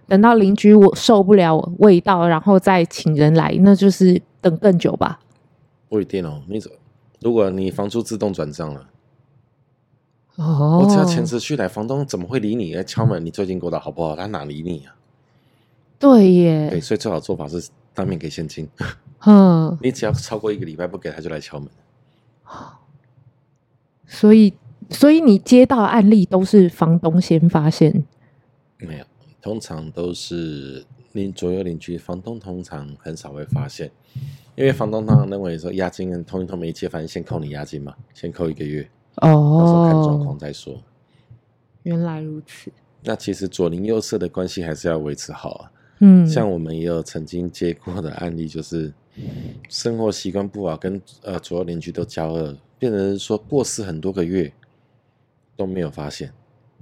[0.08, 5.20] 等到邻居我受不了味道，然后再请人来，那就是等更久吧。
[5.88, 6.72] 不一定哦，你怎？
[7.22, 8.88] 如果你房租自动转账了，
[10.38, 12.74] 哦，我只要钱持续来，房东怎么会理你？
[12.74, 14.16] 来敲门，你最近过得好不好？
[14.16, 14.96] 他哪理你啊？
[16.00, 18.68] 对耶，对，所以最好做法是当面给现金。
[19.26, 21.70] 嗯，你只要超过一个礼拜不给，他就来敲门。
[24.08, 24.54] 所以，
[24.90, 28.06] 所以你接到案例都是房东先发现？
[28.78, 29.06] 没有，
[29.42, 33.92] 通常都是邻左右邻居，房东通常很少会发现。
[34.56, 40.82] 因为房东通常认为说押金跟通一通没结，反正先扣你押金嘛，先扣一个月，哦，到时候看状况再说。
[41.84, 42.72] 原来如此。
[43.04, 45.72] 那其实左邻右舍的关系还是要维持好啊。
[46.00, 48.94] 嗯，像我们也有曾经接过的案例，就是
[49.70, 54.52] 生活习惯不好，跟呃左右邻居都交恶，变成说过世很多个月
[55.56, 56.32] 都没有发现。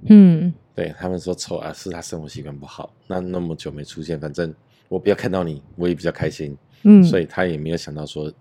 [0.06, 4.54] 嗯，对他们说丑啊，是他生活习惯不好，那那么久没出现，反正
[4.88, 6.56] 我不要看到你，我也比较开心。
[6.84, 8.32] 嗯，所以他也没有想到说，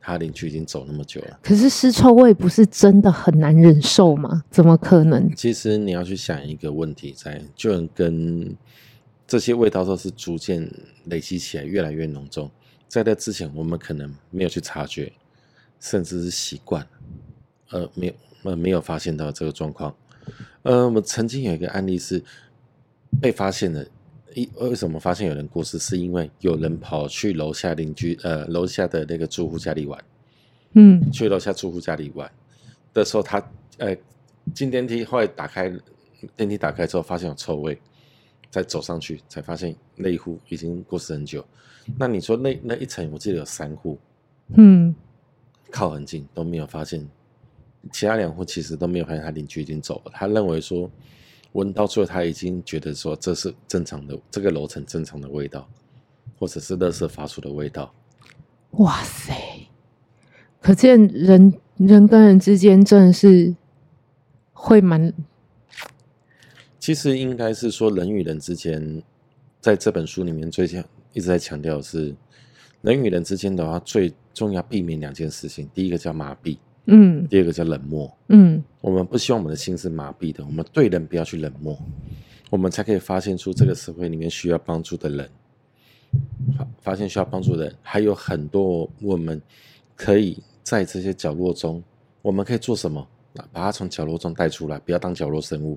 [0.00, 1.38] 他邻居已经走那么久了。
[1.40, 4.42] 可是尸臭味不是真的很难忍受吗？
[4.50, 5.32] 怎么可能？
[5.36, 8.56] 其实你要去想一个问题在，在就跟
[9.24, 10.68] 这些味道都是逐渐
[11.04, 12.50] 累积起来，越来越浓重。
[12.88, 15.12] 在那之前，我们可能没有去察觉，
[15.80, 16.86] 甚至是习惯，
[17.70, 19.94] 呃，没有呃没有发现到这个状况。
[20.62, 22.22] 呃，我们曾经有一个案例是
[23.20, 23.86] 被发现的。
[24.34, 25.78] 一为什么发现有人过世？
[25.78, 30.04] 是因为有人跑去楼下邻居呃楼下的那个住户家里玩，
[30.74, 32.30] 嗯，去楼下住户家里玩
[32.92, 33.42] 的时候，他
[33.78, 33.96] 呃
[34.52, 35.74] 进电梯，后来打开
[36.36, 37.80] 电梯打开之后，发现有臭味，
[38.56, 41.44] 再走上去才发现那一户已经过世很久。
[41.98, 43.98] 那你说那那一层我记得有三户，
[44.54, 44.94] 嗯，
[45.70, 47.06] 靠很近都没有发现，
[47.92, 50.12] 其他两户其实都没有发现他邻居已经走了。
[50.14, 50.90] 他认为说。
[51.52, 55.66] 闻到最后，他已经觉得说这是正常的，这个楼层正常的味道，
[56.38, 57.94] 或者是垃圾发出的味道。
[58.72, 59.34] 哇塞！
[60.60, 63.56] 可见人人跟人之间真的是
[64.52, 65.14] 会蛮……
[66.86, 69.02] 其实应该是说，人与人之间，
[69.60, 72.14] 在这本书里面最强一直在强调是，
[72.80, 75.68] 人与人之间的话，最重要避免两件事情。
[75.74, 78.62] 第一个叫麻痹，嗯，第二个叫冷漠，嗯。
[78.80, 81.76] 我们不希望我们的心是麻痹的，我们对人不要去冷漠，
[82.50, 85.28] 我们才可以发现出这个社会里面需要帮助的人，
[86.56, 89.42] 发发现需要帮助的人还有很多，我们
[89.96, 91.82] 可以在这些角落中，
[92.22, 93.04] 我们可以做什么？
[93.52, 95.76] 把它从角落中带出来，不要当角落生物，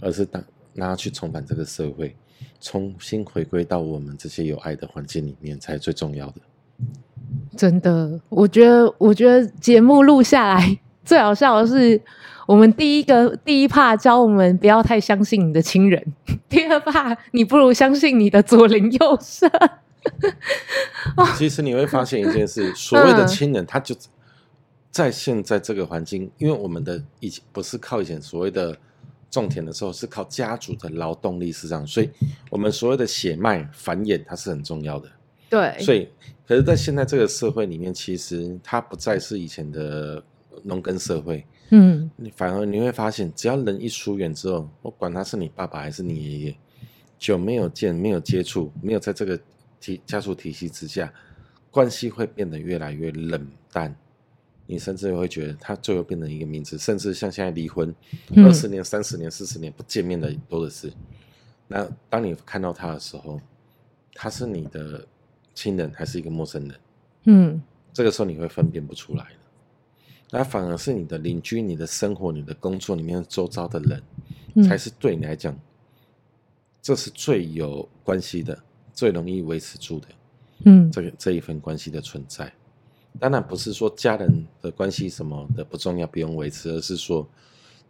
[0.00, 0.42] 而是当
[0.74, 2.16] 让他去重返这个社会，
[2.60, 6.40] 重新回归到我们这些有爱的环境里面，才是最重要的。
[7.56, 12.00] 真的，我觉得，我觉得节目录下来最好笑的是，
[12.46, 16.12] 我们第一个第一 part 教我们不要太相信你的亲人，
[16.48, 19.50] 第二 part 你不如相信你的左邻右舍。
[21.36, 23.94] 其实你会发现一件事， 所谓的亲人，他就。
[24.92, 28.76] 在现在这个环境，因为我们的以前不是靠以前所谓的
[29.30, 32.10] 种田的时候，是靠家族的劳动力市场，所以
[32.50, 35.08] 我们所谓的血脉繁衍它是很重要的。
[35.48, 36.08] 对，所以
[36.46, 40.22] 可是，在现在这个社会里面，其实它不再是以前的
[40.64, 41.44] 农耕社会。
[41.70, 46.56] 嗯，你反而你会发现，只要人一疏远之后，我管他是你爸爸还是你爷爷，
[47.18, 49.40] 久没有见、没有接触、没有在这个
[49.80, 51.12] 体家族体系之下，
[51.70, 53.94] 关系会变得越来越冷淡。
[54.70, 57.92] 你甚至会觉得他最后变成一个名字，甚至像现在离婚
[58.36, 60.92] 二十年、三十年、四十年不见面的多的是。
[61.66, 63.40] 那当你看到他的时候，
[64.14, 65.04] 他是你的
[65.54, 66.80] 亲人还是一个陌生人？
[67.24, 67.60] 嗯，
[67.92, 69.30] 这个时候你会分辨不出来的。
[70.30, 75.58] 那反而是你的邻居、你的生活、你的工作里面周遭的人，才是对你来讲，
[76.80, 78.56] 这是最有关系的、
[78.94, 80.06] 最容易维持住的。
[80.66, 82.52] 嗯，这个这一份关系的存在。
[83.18, 87.28] 当然不是说家人的关系什么的不重要，不用维持，而是说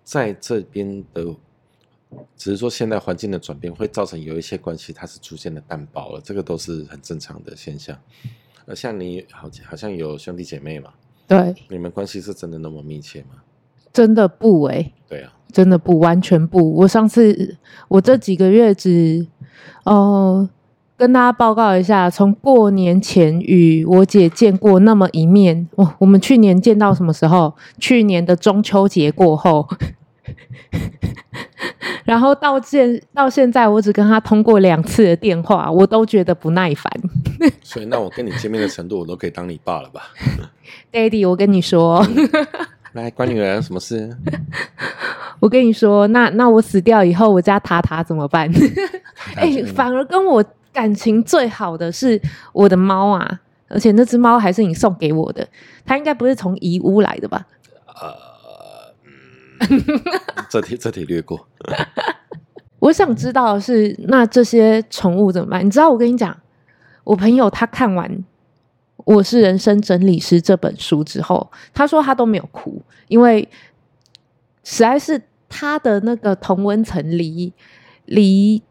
[0.03, 1.25] 在这边的，
[2.37, 7.97] 只是说现在环境的转变会造成有一些关系它是逐渐的淡薄了，这个都是很正常的现象。
[8.67, 10.93] 而像你好好像有兄弟姐妹嘛，
[11.29, 13.43] 对，你们关系是真的那么密切吗？
[13.93, 16.75] 真的不哎、欸，对啊，真的不，完全不。
[16.75, 17.57] 我上次
[17.89, 19.27] 我这几个月只
[19.85, 19.93] 哦。
[19.93, 20.51] 呃
[21.01, 27.57] 跟大家报告一下，从过年前与我姐见过那么一面，哦，我们去年见到什么时候？
[27.79, 29.67] 去年的中秋节过后，
[32.05, 36.93] 然后到现到现在，我只跟她通过两次的电话，我都觉得不耐烦。
[37.65, 40.03] 所以，那我跟你见面的程度，我都可以当你爸了吧
[40.93, 42.29] ？Daddy，我跟你说，嗯、
[42.93, 44.15] 来，关女儿什么事？
[45.41, 48.51] 我跟你说，那那我死掉以后，我家塔塔怎么办？
[49.37, 50.45] 哎、欸，反而跟我。
[50.73, 52.21] 感情最好的是
[52.53, 55.47] 我的猫啊，而且那只猫还是你送给我的，
[55.85, 57.47] 它应该不是从义乌来的吧？
[57.87, 58.95] 呃，
[59.69, 59.83] 嗯、
[60.49, 61.49] 这题这题略过。
[62.79, 65.67] 我想知道的是，那这些宠物怎么办？
[65.67, 66.37] 你知道，我跟你讲，
[67.05, 68.09] 我朋友他看完
[68.99, 73.49] 《我是人生整理师》这本书之后，他说他都没有哭，因为
[74.65, 77.53] 实在是他的那个同温层离
[78.05, 78.63] 离。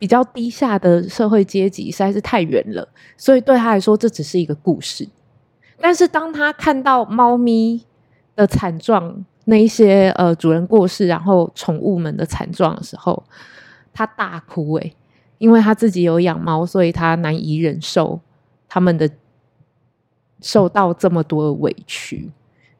[0.00, 5.06] 比较低下的社会阶级实在是太远了，所以对他来说这只是一个故事。
[5.78, 7.84] 但是当他看到猫咪
[8.34, 13.22] 的惨状，那一些呃主人过世，然后宠物们的惨状的时候，
[13.92, 14.96] 他大哭诶，
[15.36, 18.20] 因为他自己有养猫，所以他难以忍受
[18.68, 19.10] 他们的
[20.40, 22.30] 受到这么多的委屈。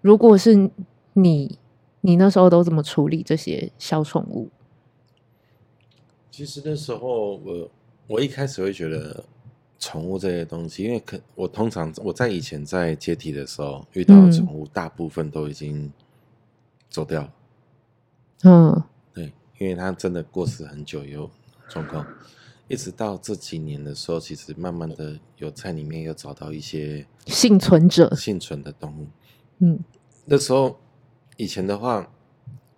[0.00, 0.70] 如果是
[1.12, 1.58] 你，
[2.00, 4.48] 你那时候都怎么处理这些小宠物？
[6.40, 7.70] 其实那时候我
[8.06, 9.22] 我一开始会觉得
[9.78, 15.92] 宠物这些东西，因为可我通常我在以前在接体的时候遇到的宠物，大部分都已经
[16.88, 17.32] 走掉了。
[18.44, 21.30] 嗯，对，因为它真的过世很久有
[21.68, 22.06] 状况，
[22.68, 29.06] 一直到这几年的时候，其实慢慢的有在里面有找到一些幸存者、幸存的动物。
[29.58, 29.78] 嗯，
[30.24, 30.80] 那时候
[31.36, 32.10] 以前的话，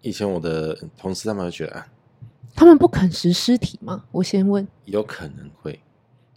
[0.01, 1.87] 以前我的同事他们会觉得啊。
[2.55, 4.05] 他们不啃食尸体吗？
[4.11, 4.67] 我先问。
[4.85, 5.81] 有可能会。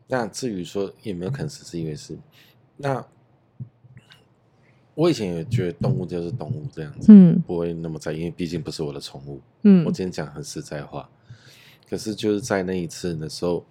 [0.08, 2.18] 那至于说有没有啃食，是因为是
[2.78, 3.06] 那
[4.94, 9.42] 我以前也觉得动物就是动物这样子，嗯，不会那么在意，因为毕竟不是我的宠物。
[9.64, 11.10] 嗯，我今天讲很实在话。
[11.90, 13.66] 可是就是在那一次的时候，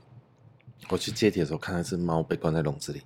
[0.90, 3.02] 我去接铁的时候，看到一只猫被关在笼子里，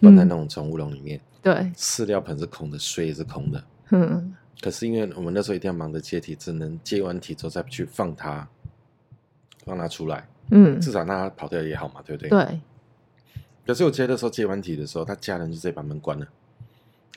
[0.00, 1.20] 关在那种宠物笼里面。
[1.42, 3.64] 对，饲料盆是空的，水也是空的。
[3.90, 4.34] 嗯。
[4.60, 8.48] 可是因为我们那时候一定要忙着接体，只能接完体之后再去放它，
[9.64, 10.28] 放它出来。
[10.50, 12.30] 嗯，至少让它跑掉也好嘛，对不对？
[12.30, 12.60] 对。
[13.66, 16.26] 可是我接的时候，接完体的时候，他家人就直接把门关了。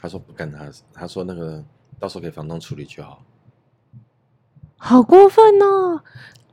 [0.02, 1.64] 他说不跟他，他说那个
[2.00, 3.24] 到时候给房东处理就好。
[4.78, 6.02] 好过分哦！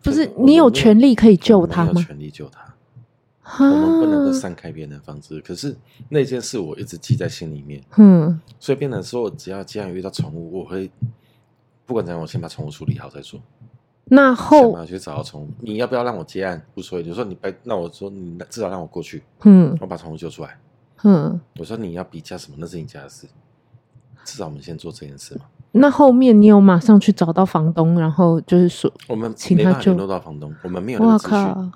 [0.02, 1.92] 不是你有权利可以救他吗？
[1.94, 2.65] 有权利救他。
[3.58, 5.76] 我们不能够散开别人的房子，可是
[6.08, 7.80] 那件事我一直记在心里面。
[7.96, 10.90] 嗯，所以变成说，只要既然遇到宠物，我会
[11.84, 13.40] 不管怎样，我先把宠物处理好再说。
[14.08, 16.60] 那后想去找到宠物，你要不要让我接案？
[16.74, 17.04] 无所谓。
[17.04, 19.22] 你说你白，那我说你至少让我过去。
[19.44, 20.58] 嗯，我把宠物救出来。
[21.04, 22.56] 嗯，我说你要比价什么？
[22.58, 23.26] 那是你家的事。
[24.24, 25.42] 至少我们先做这件事嘛。
[25.72, 31.72] 那后面你有马上去找到房东，然后就是说我们请他联络到房东，我们没有那个资讯。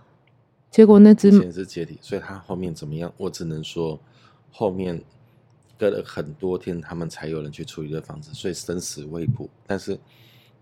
[0.70, 3.12] 结果那只前是解体，所以他后面怎么样？
[3.16, 3.98] 我只能说，
[4.52, 5.02] 后面
[5.76, 9.50] 隔了很多天，他们才有人去处理这房子，所以生死未卜。
[9.66, 9.98] 但是，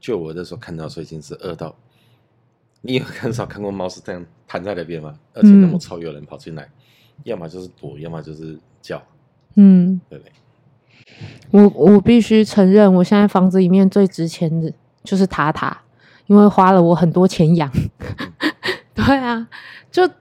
[0.01, 1.77] 就我那时候看到，所以已经是饿到，
[2.81, 5.19] 你有很少看过猫是这样瘫在那边吗？
[5.35, 6.73] 而且那么臭，有人跑进来，嗯、
[7.25, 9.03] 要么就是躲，要么就是叫。
[9.57, 10.33] 嗯，对不对？
[11.51, 14.73] 我我必须承认，我现在房子里面最值钱的
[15.05, 15.83] 就是塔塔，
[16.29, 17.71] 因为花了我很多钱养。
[18.95, 19.49] 对啊。
[20.07, 20.15] 就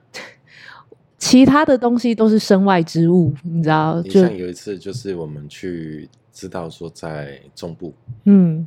[1.18, 4.02] 其他的东西都是身外之物，你知道？
[4.02, 7.92] 就像有一次，就是我们去知道说在中部，
[8.24, 8.66] 嗯，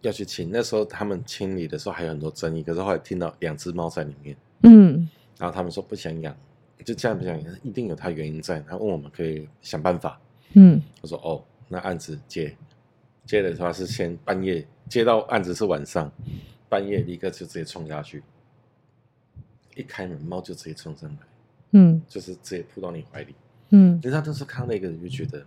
[0.00, 6.34] 要去清，那时候他们清理的时候还有很多争议，可是后来听到两只猫在里面，嗯，然后他们说不想养，
[6.84, 8.60] 就这样不想养，一定有他原因在。
[8.60, 10.20] 他问我们可以想办法，
[10.54, 12.54] 嗯，我说哦，那案子接
[13.26, 16.10] 接的话是先半夜接到案子是晚上，
[16.68, 18.22] 半夜立刻就直接冲下去。
[19.78, 21.16] 一开门，猫就直接冲上来，
[21.70, 23.32] 嗯，就是直接扑到你怀里，
[23.70, 25.46] 嗯，你知道，当时看到那个人就觉得，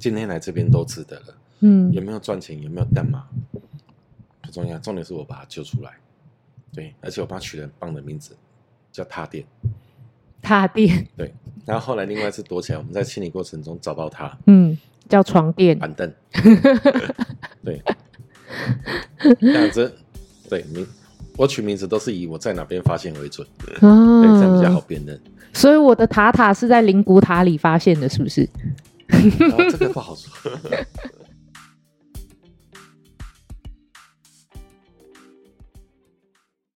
[0.00, 3.28] 今天来这边都值得了，嗯，有没有赚钱，有没有干嘛
[4.42, 5.92] 不重要，重点是我把它救出来，
[6.72, 8.36] 对，而且我帮它取了很棒的名字，
[8.90, 9.46] 叫踏垫，
[10.42, 11.32] 踏垫，对，
[11.64, 14.76] 然后后来另外一次躲起来，我们在清理过程中找到它，嗯，
[15.08, 16.12] 叫床垫，板凳，
[17.62, 17.80] 对，
[19.38, 19.96] 这样子，
[20.50, 20.84] 对你。
[21.38, 23.46] 我取名字都是以我在哪边发现为准，
[23.80, 25.18] 啊、对，这样比较好辨认。
[25.52, 28.42] 所以我的塔塔是在灵骨塔里发现的，是不是？
[29.12, 30.30] 哦、这个不好说。